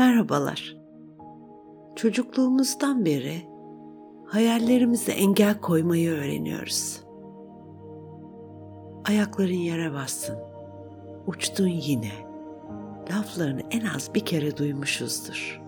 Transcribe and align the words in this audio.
Merhabalar. 0.00 0.76
Çocukluğumuzdan 1.96 3.04
beri 3.04 3.42
hayallerimize 4.26 5.12
engel 5.12 5.60
koymayı 5.60 6.10
öğreniyoruz. 6.10 7.00
Ayakların 9.08 9.52
yere 9.52 9.92
bassın, 9.92 10.36
uçtun 11.26 11.66
yine. 11.66 12.12
Laflarını 13.10 13.62
en 13.70 13.84
az 13.84 14.14
bir 14.14 14.20
kere 14.20 14.56
duymuşuzdur. 14.56 15.60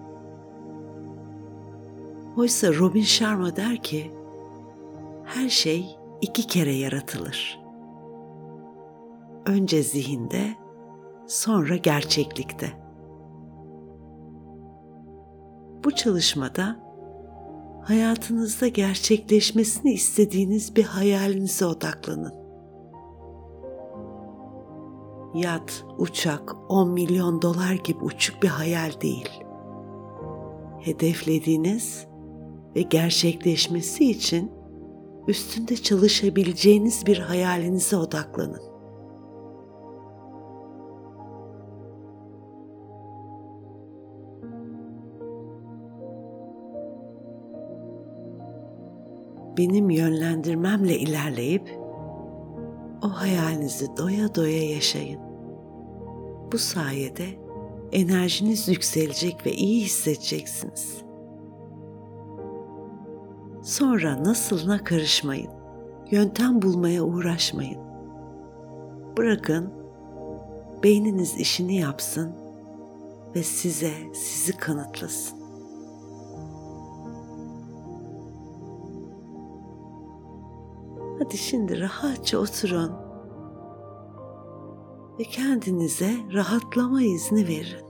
Oysa 2.36 2.74
Robin 2.74 3.02
Sharma 3.02 3.56
der 3.56 3.82
ki, 3.82 4.10
her 5.24 5.48
şey 5.48 5.96
iki 6.20 6.46
kere 6.46 6.72
yaratılır. 6.74 7.60
Önce 9.46 9.82
zihinde, 9.82 10.46
sonra 11.26 11.76
gerçeklikte. 11.76 12.81
Bu 15.84 15.90
çalışmada 15.90 16.76
hayatınızda 17.82 18.68
gerçekleşmesini 18.68 19.92
istediğiniz 19.92 20.76
bir 20.76 20.84
hayalinize 20.84 21.66
odaklanın. 21.66 22.34
Yat, 25.34 25.84
uçak, 25.98 26.56
10 26.68 26.90
milyon 26.90 27.42
dolar 27.42 27.74
gibi 27.74 28.04
uçuk 28.04 28.42
bir 28.42 28.48
hayal 28.48 29.00
değil. 29.00 29.28
Hedeflediğiniz 30.80 32.06
ve 32.76 32.82
gerçekleşmesi 32.82 34.10
için 34.10 34.52
üstünde 35.28 35.76
çalışabileceğiniz 35.76 37.06
bir 37.06 37.18
hayalinize 37.18 37.96
odaklanın. 37.96 38.71
Benim 49.62 49.90
yönlendirmemle 49.90 50.98
ilerleyip 50.98 51.78
o 53.02 53.08
hayalinizi 53.08 53.96
doya 53.96 54.34
doya 54.34 54.70
yaşayın. 54.70 55.20
Bu 56.52 56.58
sayede 56.58 57.26
enerjiniz 57.92 58.68
yükselecek 58.68 59.46
ve 59.46 59.52
iyi 59.52 59.84
hissedeceksiniz. 59.84 61.02
Sonra 63.62 64.24
nasılına 64.24 64.84
karışmayın. 64.84 65.50
Yöntem 66.10 66.62
bulmaya 66.62 67.02
uğraşmayın. 67.02 67.80
Bırakın 69.16 69.72
beyniniz 70.82 71.36
işini 71.38 71.76
yapsın 71.76 72.32
ve 73.34 73.42
size 73.42 73.92
sizi 74.14 74.56
kanıtlasın. 74.56 75.41
Hadi 81.24 81.36
şimdi 81.36 81.80
rahatça 81.80 82.38
oturun 82.38 82.92
ve 85.18 85.24
kendinize 85.24 86.10
rahatlama 86.34 87.02
izni 87.02 87.48
verin. 87.48 87.86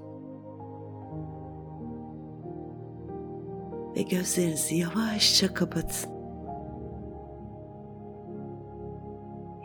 Ve 3.97 4.03
gözlerinizi 4.03 4.77
yavaşça 4.77 5.55
kapatın. 5.55 6.10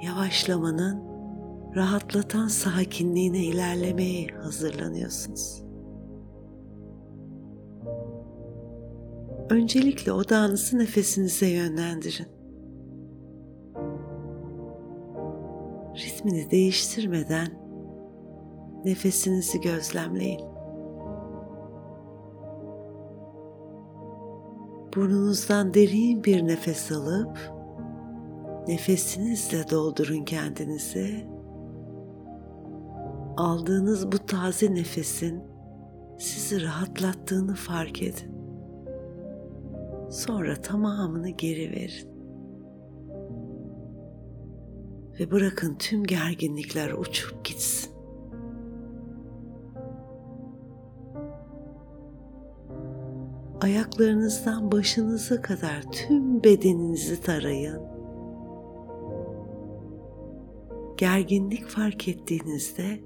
Yavaşlamanın 0.03 1.03
rahatlatan 1.75 2.47
sakinliğine 2.47 3.43
ilerlemeye 3.43 4.27
hazırlanıyorsunuz. 4.27 5.63
Öncelikle 9.49 10.11
odağınızı 10.11 10.79
nefesinize 10.79 11.47
yönlendirin. 11.47 12.36
Ritmini 16.27 16.51
değiştirmeden 16.51 17.47
nefesinizi 18.85 19.61
gözlemleyin. 19.61 20.41
Burnunuzdan 24.95 25.73
derin 25.73 26.23
bir 26.23 26.47
nefes 26.47 26.91
alıp 26.91 27.39
nefesinizle 28.67 29.69
doldurun 29.69 30.25
kendinizi. 30.25 31.27
Aldığınız 33.37 34.11
bu 34.11 34.17
taze 34.17 34.75
nefesin 34.75 35.43
sizi 36.19 36.63
rahatlattığını 36.63 37.55
fark 37.55 38.01
edin. 38.01 38.37
Sonra 40.09 40.55
tamamını 40.55 41.29
geri 41.29 41.71
verin 41.71 42.16
ve 45.19 45.31
bırakın 45.31 45.75
tüm 45.75 46.03
gerginlikler 46.03 46.91
uçup 46.91 47.45
gitsin. 47.45 47.91
Ayaklarınızdan 53.61 54.71
başınıza 54.71 55.41
kadar 55.41 55.81
tüm 55.91 56.43
bedeninizi 56.43 57.21
tarayın. 57.21 57.81
Gerginlik 60.97 61.67
fark 61.67 62.07
ettiğinizde 62.07 62.99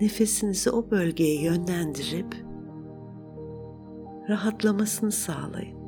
nefesinizi 0.00 0.70
o 0.70 0.90
bölgeye 0.90 1.42
yönlendirip 1.42 2.36
rahatlamasını 4.28 5.12
sağlayın. 5.12 5.79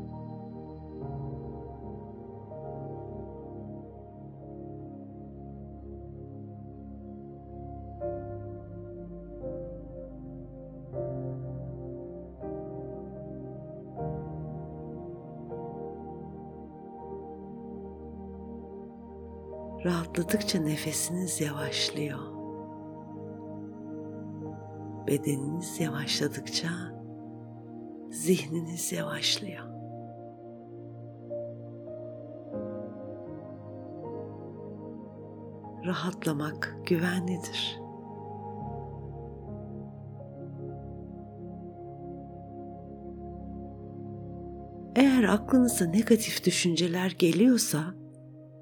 Rahatladıkça 19.84 20.60
nefesiniz 20.60 21.40
yavaşlıyor. 21.40 22.18
Bedeniniz 25.06 25.80
yavaşladıkça 25.80 26.68
zihniniz 28.10 28.92
yavaşlıyor. 28.92 29.64
Rahatlamak 35.86 36.76
güvenlidir. 36.86 37.80
Eğer 44.96 45.24
aklınıza 45.24 45.84
negatif 45.84 46.44
düşünceler 46.44 47.14
geliyorsa 47.18 47.94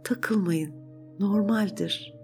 takılmayın 0.05 0.80
normaldir. 1.21 2.15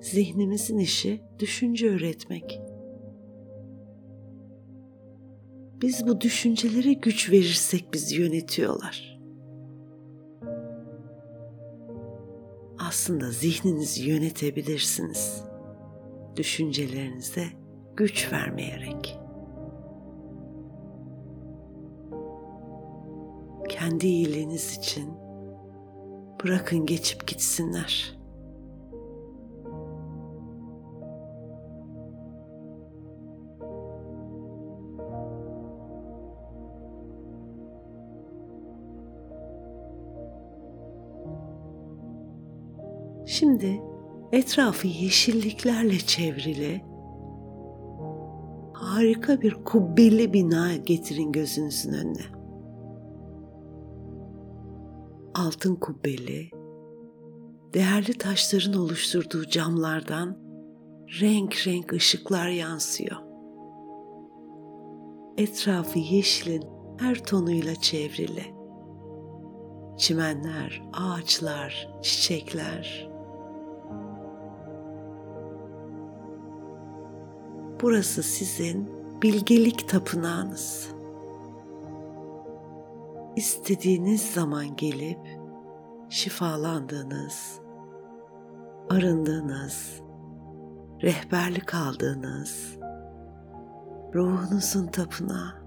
Zihnimizin 0.00 0.78
işi 0.78 1.22
düşünce 1.38 1.90
öğretmek. 1.90 2.60
Biz 5.82 6.06
bu 6.06 6.20
düşüncelere 6.20 6.92
güç 6.92 7.30
verirsek 7.30 7.92
bizi 7.92 8.20
yönetiyorlar. 8.20 9.20
Aslında 12.78 13.30
zihninizi 13.30 14.10
yönetebilirsiniz. 14.10 15.44
Düşüncelerinize 16.36 17.46
güç 17.96 18.32
vermeyerek. 18.32 19.18
Kendi 23.68 24.06
iyiliğiniz 24.06 24.78
için 24.78 25.25
Bırakın 26.46 26.86
geçip 26.86 27.26
gitsinler. 27.26 28.16
Şimdi 43.26 43.80
etrafı 44.32 44.86
yeşilliklerle 44.86 45.98
çevrili 45.98 46.84
harika 48.72 49.40
bir 49.40 49.54
kubbeli 49.54 50.32
bina 50.32 50.76
getirin 50.76 51.32
gözünüzün 51.32 51.92
önüne. 51.92 52.35
Altın 55.36 55.74
kubbeli, 55.74 56.50
değerli 57.74 58.18
taşların 58.18 58.72
oluşturduğu 58.72 59.44
camlardan 59.46 60.38
renk 61.20 61.66
renk 61.66 61.92
ışıklar 61.92 62.48
yansıyor. 62.48 63.16
Etrafı 65.36 65.98
yeşilin 65.98 66.64
her 66.98 67.24
tonuyla 67.24 67.74
çevrili. 67.74 68.44
Çimenler, 69.98 70.82
ağaçlar, 70.92 71.88
çiçekler. 72.02 73.08
Burası 77.82 78.22
sizin 78.22 78.90
bilgelik 79.22 79.88
tapınağınız. 79.88 80.95
İstediğiniz 83.36 84.32
zaman 84.32 84.76
gelip 84.76 85.40
şifalandığınız, 86.08 87.60
arındığınız, 88.90 90.02
rehberlik 91.02 91.74
aldığınız 91.74 92.78
ruhunuzun 94.14 94.86
tapınağı. 94.86 95.66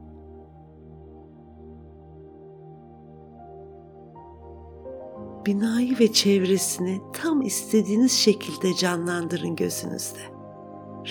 Binayı 5.45 5.99
ve 5.99 6.13
çevresini 6.13 7.01
tam 7.13 7.41
istediğiniz 7.41 8.11
şekilde 8.11 8.73
canlandırın 8.73 9.55
gözünüzde. 9.55 10.19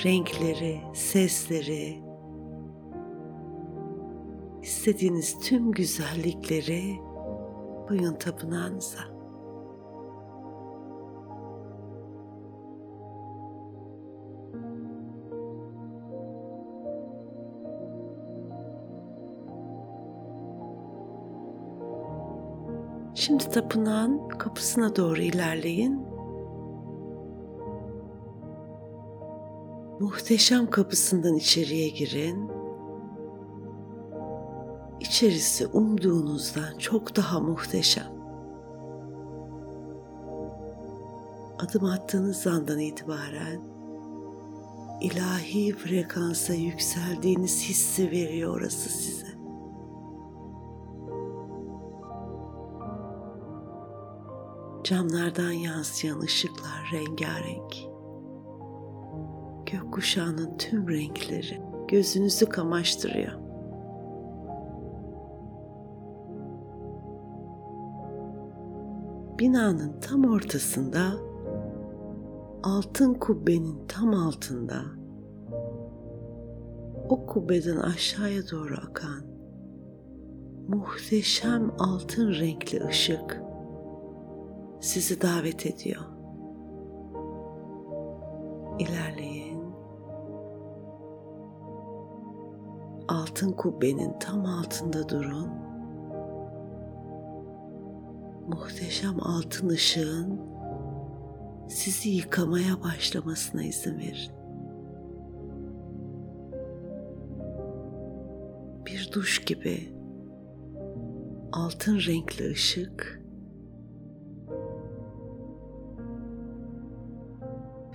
Renkleri, 0.04 0.80
sesleri, 0.94 2.07
istediğiniz 4.68 5.40
tüm 5.40 5.72
güzellikleri 5.72 7.00
koyun 7.88 8.14
tapınağınıza. 8.14 8.98
Şimdi 23.14 23.48
tapınağın 23.48 24.28
kapısına 24.28 24.96
doğru 24.96 25.20
ilerleyin. 25.20 26.00
Muhteşem 30.00 30.70
kapısından 30.70 31.36
içeriye 31.36 31.88
girin. 31.88 32.57
İçerisi 35.08 35.66
umduğunuzdan 35.66 36.78
çok 36.78 37.16
daha 37.16 37.40
muhteşem. 37.40 38.12
Adım 41.58 41.84
attığınız 41.84 42.46
andan 42.46 42.78
itibaren 42.78 43.60
ilahi 45.00 45.72
frekansa 45.72 46.54
yükseldiğiniz 46.54 47.68
hissi 47.68 48.10
veriyor 48.10 48.56
orası 48.56 48.88
size. 48.88 49.26
Camlardan 54.84 55.52
yansıyan 55.52 56.20
ışıklar 56.20 56.90
rengarenk. 56.92 57.74
Gökkuşağının 59.72 60.58
tüm 60.58 60.88
renkleri 60.88 61.62
gözünüzü 61.88 62.46
kamaştırıyor. 62.46 63.47
Binanın 69.38 70.00
tam 70.00 70.24
ortasında 70.24 71.12
altın 72.62 73.14
kubbenin 73.14 73.86
tam 73.88 74.14
altında 74.14 74.82
o 77.08 77.26
kubbeden 77.26 77.76
aşağıya 77.76 78.42
doğru 78.50 78.74
akan 78.88 79.22
muhteşem 80.68 81.72
altın 81.78 82.34
renkli 82.34 82.84
ışık 82.86 83.42
sizi 84.80 85.22
davet 85.22 85.66
ediyor. 85.66 86.02
İlerleyin. 88.78 89.62
Altın 93.08 93.52
kubbenin 93.52 94.18
tam 94.20 94.46
altında 94.46 95.08
durun. 95.08 95.67
Muhteşem 98.58 99.22
altın 99.22 99.68
ışığın 99.68 100.40
sizi 101.68 102.08
yıkamaya 102.08 102.82
başlamasına 102.82 103.64
izin 103.64 103.98
verin. 103.98 104.32
Bir 108.86 109.10
duş 109.12 109.44
gibi 109.44 109.92
altın 111.52 111.98
renkli 111.98 112.50
ışık 112.50 113.22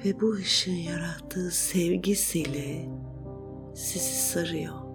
ve 0.05 0.21
bu 0.21 0.33
ışığın 0.33 0.71
yarattığı 0.71 1.51
sevgisiyle 1.51 2.89
sizi 3.75 4.21
sarıyor. 4.21 4.92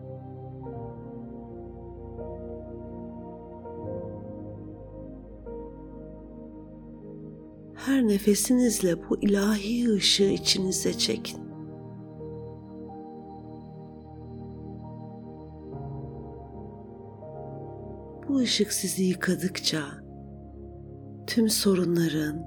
Her 7.99 8.09
nefesinizle 8.09 9.09
bu 9.09 9.19
ilahi 9.21 9.93
ışığı 9.93 10.25
içinize 10.25 10.93
çekin. 10.93 11.41
Bu 18.29 18.37
ışık 18.37 18.73
sizi 18.73 19.05
yıkadıkça 19.05 19.81
tüm 21.27 21.49
sorunların, 21.49 22.47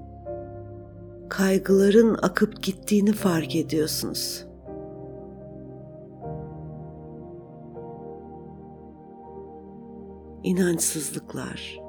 kaygıların 1.28 2.18
akıp 2.22 2.62
gittiğini 2.62 3.12
fark 3.12 3.56
ediyorsunuz. 3.56 4.46
İnançsızlıklar, 10.42 11.80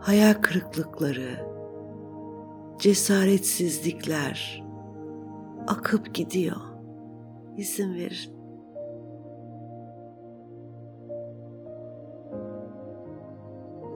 hayal 0.00 0.34
kırıklıkları, 0.34 1.55
cesaretsizlikler 2.78 4.64
akıp 5.66 6.14
gidiyor. 6.14 6.60
İzin 7.56 7.94
verin. 7.94 8.36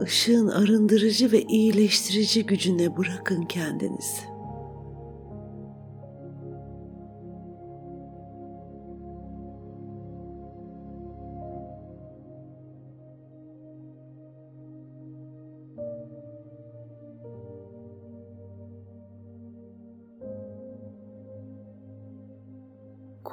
ışığın 0.01 0.49
arındırıcı 0.49 1.33
ve 1.33 1.43
iyileştirici 1.43 2.47
gücüne 2.47 2.97
bırakın 2.97 3.43
kendinizi. 3.43 4.30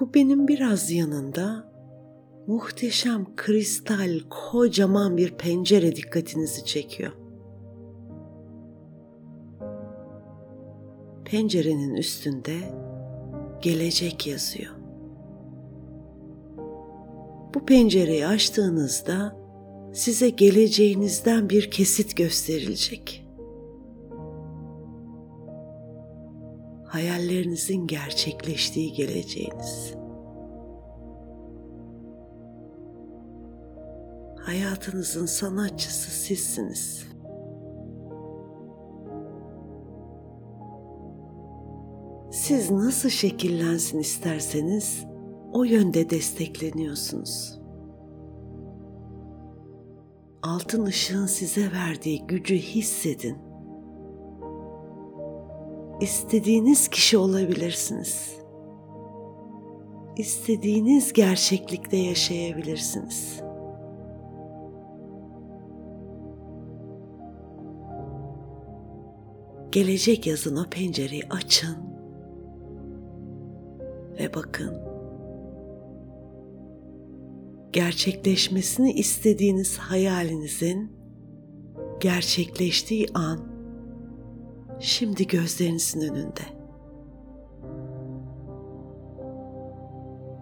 Kubbenin 0.08 0.48
biraz 0.48 0.92
yanında 0.92 1.72
muhteşem 2.48 3.36
kristal 3.36 4.20
kocaman 4.30 5.18
bir 5.18 5.32
pencere 5.32 5.96
dikkatinizi 5.96 6.66
çekiyor. 6.66 7.12
Pencerenin 11.26 11.96
üstünde 11.96 12.58
gelecek 13.62 14.28
yazıyor. 14.28 14.74
Bu 17.54 17.66
pencereyi 17.66 18.28
açtığınızda 18.28 19.38
size 19.94 20.30
geleceğinizden 20.30 21.50
bir 21.50 21.72
kesit 21.72 22.18
gösterilecek. 22.18 23.27
Hayallerinizin 26.98 27.88
gerçekleştiği 27.88 28.94
geleceğiniz. 28.94 29.94
Hayatınızın 34.40 35.26
sanatçısı 35.26 36.12
sizsiniz. 36.12 37.08
Siz 42.32 42.72
nasıl 42.72 43.10
şekillensin 43.10 44.00
isterseniz 44.00 45.06
o 45.54 45.64
yönde 45.64 46.10
destekleniyorsunuz. 46.10 47.60
Altın 50.44 50.86
ışığın 50.86 51.26
size 51.26 51.72
verdiği 51.72 52.28
gücü 52.28 52.56
hissedin 52.56 53.47
istediğiniz 56.02 56.88
kişi 56.88 57.18
olabilirsiniz. 57.18 58.38
istediğiniz 60.18 61.14
gerçeklikte 61.14 61.98
yaşayabilirsiniz. 61.98 63.42
Gelecek 69.72 70.28
yazın 70.28 70.56
o 70.56 70.70
pencereyi 70.70 71.24
açın 71.30 71.78
ve 74.20 74.34
bakın. 74.34 74.74
Gerçekleşmesini 77.74 78.94
istediğiniz 78.94 79.78
hayalinizin 79.78 80.92
gerçekleştiği 82.00 83.08
an 83.14 83.57
şimdi 84.80 85.28
gözlerinizin 85.28 86.02
önünde. 86.02 86.42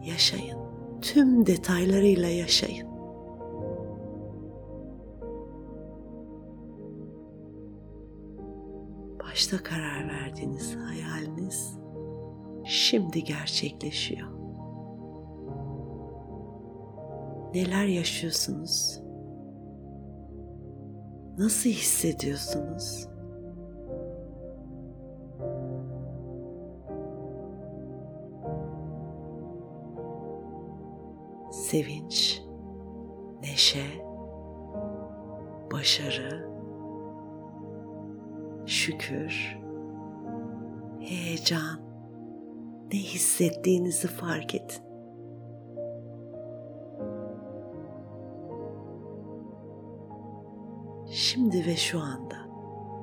Yaşayın. 0.06 0.60
Tüm 1.02 1.46
detaylarıyla 1.46 2.28
yaşayın. 2.28 2.88
Başta 9.20 9.64
karar 9.64 10.08
verdiğiniz 10.08 10.76
hayaliniz 10.76 11.78
şimdi 12.66 13.24
gerçekleşiyor. 13.24 14.30
Neler 17.54 17.86
yaşıyorsunuz? 17.86 19.02
Nasıl 21.38 21.70
hissediyorsunuz? 21.70 23.15
Sevinç, 31.76 32.42
neşe, 33.42 33.86
başarı, 35.72 36.50
şükür, 38.66 39.58
heyecan, 41.00 41.80
ne 42.94 43.00
hissettiğinizi 43.00 44.08
fark 44.08 44.56
edin. 44.56 44.84
Şimdi 51.12 51.66
ve 51.66 51.76
şu 51.76 52.00
anda 52.00 52.38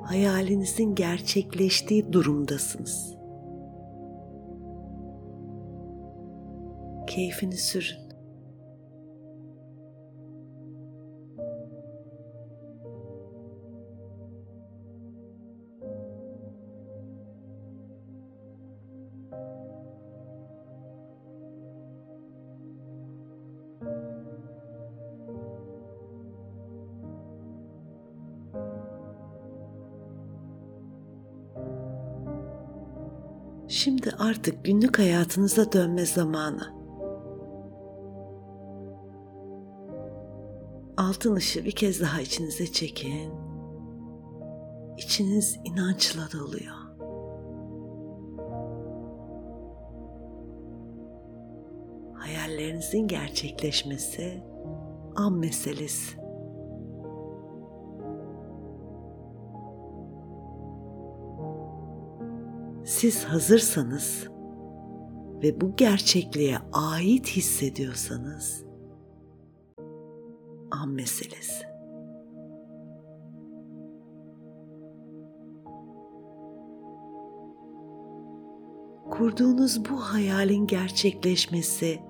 hayalinizin 0.03 0.95
gerçekleştiği 0.95 2.13
durumdasınız. 2.13 3.15
Keyfini 7.07 7.57
sürün. 7.57 8.02
Şimdi 33.85 34.11
artık 34.19 34.65
günlük 34.65 34.99
hayatınıza 34.99 35.73
dönme 35.73 36.07
zamanı. 36.07 36.75
Altın 40.97 41.35
ışığı 41.35 41.65
bir 41.65 41.73
kez 41.73 42.01
daha 42.01 42.21
içinize 42.21 42.67
çekin. 42.67 43.33
İçiniz 44.99 45.59
inançla 45.65 46.29
doluyor. 46.33 46.77
Hayallerinizin 52.15 53.09
gerçekleşmesi 53.09 54.43
an 55.17 55.33
meselesi. 55.33 56.22
Siz 63.03 63.25
hazırsanız 63.25 64.29
ve 65.43 65.61
bu 65.61 65.77
gerçekliğe 65.77 66.59
ait 66.73 67.27
hissediyorsanız 67.27 68.65
an 70.71 70.89
meselesi. 70.89 71.67
Kurduğunuz 79.11 79.91
bu 79.91 79.97
hayalin 79.97 80.67
gerçekleşmesi 80.67 82.01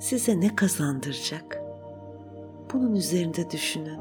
size 0.00 0.40
ne 0.40 0.56
kazandıracak? 0.56 1.62
Bunun 2.72 2.94
üzerinde 2.94 3.50
düşünün. 3.50 4.00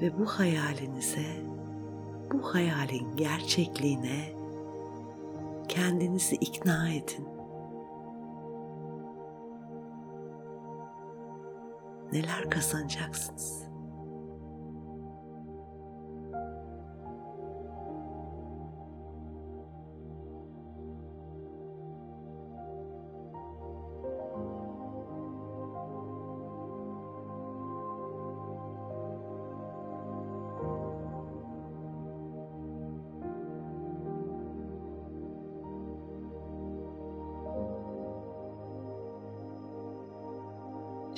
Ve 0.00 0.18
bu 0.18 0.26
hayalinize 0.26 1.57
bu 2.32 2.54
hayalin 2.54 3.16
gerçekliğine 3.16 4.32
kendinizi 5.68 6.36
ikna 6.36 6.88
edin. 6.88 7.28
Neler 12.12 12.50
kazanacaksınız? 12.50 13.67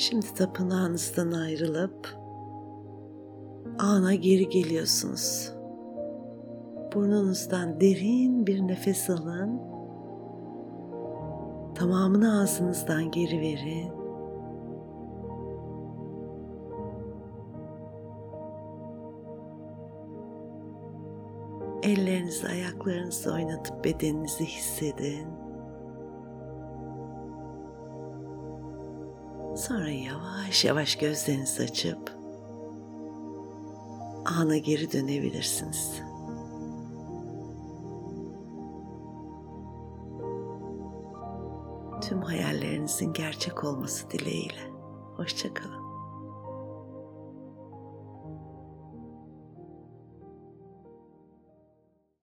Şimdi 0.00 0.34
tapınağınızdan 0.34 1.32
ayrılıp 1.32 2.16
ana 3.78 4.14
geri 4.14 4.48
geliyorsunuz. 4.48 5.52
Burnunuzdan 6.94 7.80
derin 7.80 8.46
bir 8.46 8.60
nefes 8.60 9.10
alın. 9.10 9.60
Tamamını 11.74 12.40
ağzınızdan 12.42 13.10
geri 13.10 13.40
verin. 13.40 13.92
Ellerinizi 21.82 22.48
ayaklarınızı 22.48 23.32
oynatıp 23.32 23.84
bedeninizi 23.84 24.44
hissedin. 24.44 25.49
Sonra 29.56 29.90
yavaş 29.90 30.64
yavaş 30.64 30.96
gözlerinizi 30.96 31.62
açıp 31.62 32.12
ana 34.24 34.56
geri 34.56 34.92
dönebilirsiniz. 34.92 35.92
Tüm 42.08 42.22
hayallerinizin 42.22 43.12
gerçek 43.12 43.64
olması 43.64 44.10
dileğiyle. 44.10 44.70
Hoşçakalın. 45.16 45.79